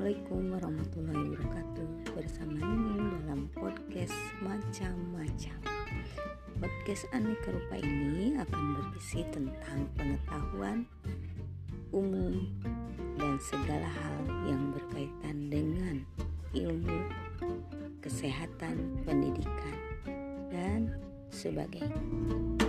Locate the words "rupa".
7.52-7.76